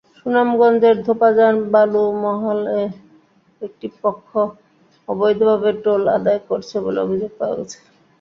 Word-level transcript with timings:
সুনামগঞ্জের 0.17 0.95
ধোপাজান 1.05 1.55
বালুমহালে 1.73 2.79
একটি 3.61 3.87
পক্ষ 4.03 4.29
অবৈধভাবে 5.07 5.71
টোল 5.83 6.01
আদায় 6.17 6.41
করছে 6.49 6.75
বলে 6.85 6.99
অভিযোগ 7.05 7.31
পাওয়া 7.39 7.55
গেছে। 7.59 7.77